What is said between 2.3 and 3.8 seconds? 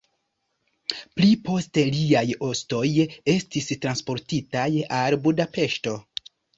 ostoj estis